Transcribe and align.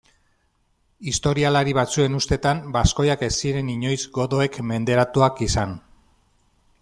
Historialari 1.09 1.75
batzuen 1.79 2.17
ustetan 2.21 2.63
baskoiak 2.77 3.27
ez 3.29 3.31
ziren 3.35 3.69
inoiz 3.75 3.99
godoek 4.19 4.57
menderatuak 4.71 5.45
izan. 5.49 5.77